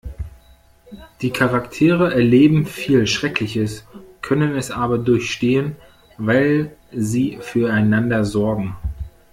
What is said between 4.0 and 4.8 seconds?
können es